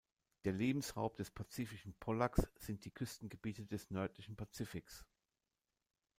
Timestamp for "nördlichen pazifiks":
3.91-5.05